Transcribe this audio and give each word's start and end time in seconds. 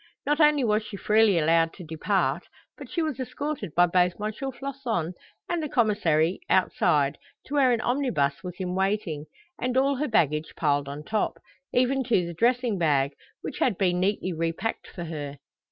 Not 0.25 0.39
only 0.39 0.63
was 0.63 0.81
she 0.81 0.97
freely 0.97 1.37
allowed 1.37 1.73
to 1.73 1.83
depart, 1.83 2.47
but 2.75 2.89
she 2.89 3.03
was 3.03 3.19
escorted 3.19 3.75
by 3.75 3.85
both 3.85 4.13
M. 4.19 4.31
Floçon 4.33 5.13
and 5.47 5.61
the 5.61 5.69
Commissary 5.69 6.39
outside, 6.49 7.19
to 7.45 7.53
where 7.53 7.71
an 7.71 7.81
omnibus 7.81 8.43
was 8.43 8.55
in 8.57 8.73
waiting, 8.73 9.25
and 9.61 9.77
all 9.77 9.97
her 9.97 10.07
baggage 10.07 10.55
piled 10.55 10.89
on 10.89 11.03
top, 11.03 11.37
even 11.71 12.03
to 12.05 12.25
the 12.25 12.33
dressing 12.33 12.79
bag, 12.79 13.11
which 13.43 13.59
had 13.59 13.77
been 13.77 13.99
neatly 13.99 14.33
repacked 14.33 14.87
for 14.87 15.03
her. 15.03 15.37